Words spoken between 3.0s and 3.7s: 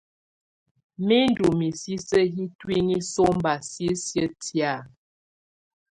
sɔmba